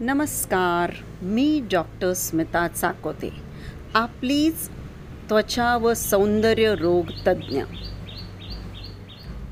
नमस्कार 0.00 0.92
मी 1.22 1.62
डॉक्टर 1.72 2.12
स्मिता 2.12 2.68
चाकोते 2.68 3.32
आपलीच 3.94 4.68
त्वचा 5.28 5.76
व 5.76 5.94
सौंदर्य 5.94 6.74
रोग 6.74 7.04
तज्ज्ञ. 7.26 7.62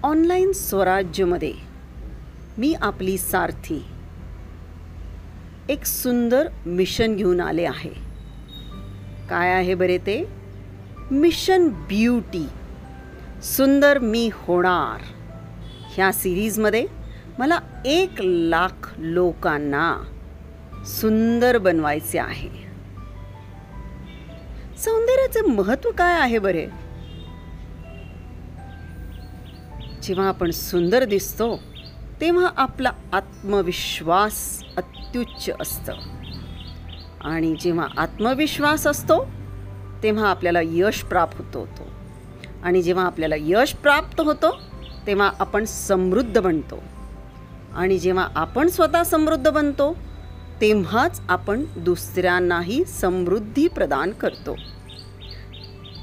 ऑनलाईन 0.02 0.52
स्वराज्यमध्ये 0.52 1.55
मी 2.59 2.75
आपली 2.75 3.18
सारथी 3.18 3.84
एक 5.68 5.84
सुंदर 5.84 6.48
मिशन 6.66 7.16
घेऊन 7.16 7.40
आले 7.40 7.64
आहे. 7.64 7.93
काय 9.30 9.52
आहे 9.52 9.74
बरे 9.74 9.98
ते? 9.98 10.29
मिशन 11.11 11.68
ब्युटी 11.68 12.48
सुंदर 13.43 13.98
मी 13.98 14.30
होणार. 14.32 15.21
ह्या 15.95 16.12
सिरीजमध्ये 16.12 16.86
मला 17.39 17.58
एक 17.85 18.11
लाख 18.18 18.94
लोकांना 18.98 19.96
सुंदर 20.86 21.58
बनवायचे 21.58 22.18
आहे. 22.18 22.48
सौंदर्याचं 24.79 25.48
महत्त्व 25.48 25.90
काय 25.90 26.20
आहे 26.20 26.39
बरे? 26.39 26.67
जेव्हा 30.03 30.29
आपण 30.29 30.50
सुंदर 30.50 31.04
दिसतो 31.04 31.61
तेव्हा 32.20 32.50
आपला 32.56 32.92
आत्मविश्वास 33.12 34.64
अत्युच्च 34.77 35.50
असतं. 35.61 35.92
आणि 37.20 37.55
जेव्हा 37.61 37.86
आत्मविश्वास 37.97 38.86
असतो 38.86 39.31
तेव्हा 40.03 40.31
आपल्याला 40.31 40.61
यश 40.62 41.03
प्राप्त 41.03 41.56
होतो. 41.56 41.89
आणि 42.62 42.83
जेव्हा 42.83 43.06
आपल्याला 43.06 43.34
यश 43.39 43.72
प्राप्त 43.72 44.20
होतो 44.20 44.72
तेव्हा 45.06 45.33
आपण 45.38 45.64
समृद्ध 45.64 46.41
बनतो. 46.41 46.83
आणि 47.74 47.98
जेव्हा 47.98 48.28
आपण 48.34 48.69
स्वतः 48.69 49.03
समृद्ध 49.03 49.50
बनतो 49.50 49.97
तेव्हाच 50.61 51.20
आपण 51.28 51.64
दुसऱ्यांनाही 51.77 52.84
समृद्धी 52.84 53.69
प्रदान 53.69 54.12
करतो. 54.12 54.56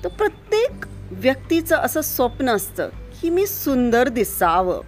तर 0.03 0.07
प्रत्येक 0.07 0.71
व्यक्तीचं 1.11 1.75
असं 1.75 2.01
स्वप्न 2.01 2.49
असतं 2.49 2.89
की 3.21 3.29
मी 3.29 3.47
सुंदर 3.47 4.07
दिसावं. 4.07 4.81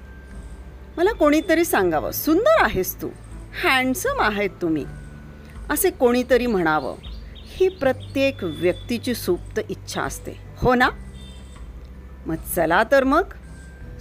मला 0.98 1.12
कोणीतरी 1.12 1.66
सांगावं 1.66 2.12
सुंदर 2.12 2.64
आहेस 2.64 3.02
तू 3.02 3.08
हँडसम 3.64 4.20
आहेत 4.20 4.50
तुम्ही. 4.62 4.86
असे 5.70 5.90
कोणीतरी 5.90 6.46
म्हणावं. 6.46 6.96
ही 7.36 7.68
प्रत्येक 7.70 8.44
व्यक्तीची 8.44 9.16
सुप्त 9.16 9.60
इच्छा 9.70 10.02
असते. 10.02 10.32
हो 10.58 10.76
ना? 10.76 10.90
मग 12.26 12.36
चला 12.56 12.84
तर 12.92 13.04
मग. 13.04 13.24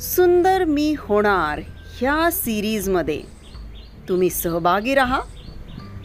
सुंदर 0.00 0.64
मी 0.64 0.94
होणार 0.98 1.60
ह्या 1.98 2.30
सिरीजमध्ये. 2.30 3.22
तुम्ही 4.08 4.30
सहभागी 4.30 4.94
राहा 4.94 5.20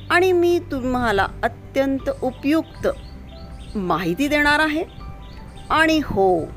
आणि 0.10 0.32
मी 0.32 0.60
तुम्हाला 0.72 1.28
अत्यंत 1.44 2.10
उपयुक्त 2.22 2.88
माहिती 3.76 4.28
देणार 4.28 4.60
आहे. 4.60 4.84
आणि 5.70 6.00
हो 6.04 6.48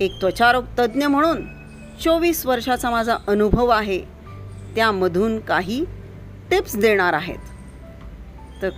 एक 0.00 0.20
त्वचारोग 0.20 0.64
तज्ज्ञ 0.78 1.06
म्हणून 1.06 1.44
चोवीस 2.04 2.46
वर्षाचा 2.46 2.90
माझा 2.90 3.16
अनुभव 3.28 3.68
आहे. 3.68 4.00
त्यामधून 4.74 5.38
काही 5.40 5.84
टिप्स 6.50 6.76
देणार 6.76 7.12
आहेत. 7.12 7.38
तर 8.62 8.70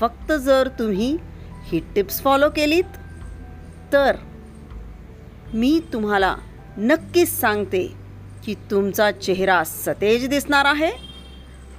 फक्त 0.00 0.32
जर 0.32 0.68
तुम्ही 0.78 1.16
ही 1.64 1.80
टिप्स 1.94 2.20
फॉलो 2.22 2.48
केलीत 2.56 2.98
तर 3.92 4.16
मी 5.54 5.80
तुम्हाला 5.92 6.36
नक्कीच 6.78 7.40
सांगते 7.40 7.94
की 8.44 8.54
तुमचा 8.54 9.10
चेहरा 9.10 9.64
सतेज 9.64 10.28
दिसणार 10.28 10.64
आहे. 10.64 10.90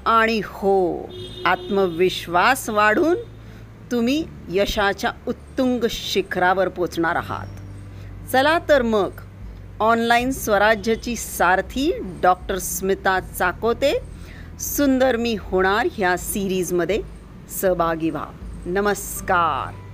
आणि 0.05 0.41
हो 0.45 1.09
आत्मविश्वास 1.45 2.69
वाढून 2.69 3.15
तुम्ही 3.91 4.25
यशाच्या 4.49 5.11
उत्तुंग 5.27 5.83
शिखरावर 5.89 6.67
पोचणार 6.67 7.15
आहात. 7.15 7.47
चला 8.31 8.59
तर 8.69 8.81
मग 8.81 9.09
ऑनलाईन 9.79 10.31
स्वराज्याची 10.31 11.15
सारथी 11.15 11.91
डॉक्टर 12.21 12.57
स्मिता 12.57 13.19
चाकोते 13.19 13.99
सुंदर 14.59 15.15
मी 15.15 15.37
होणार 15.39 15.87
ह्या 15.93 16.17
सिरीजमध्ये 16.17 17.01
सहभागी 17.49 18.09
व्हा. 18.09 18.25
नमस्कार. 18.65 19.86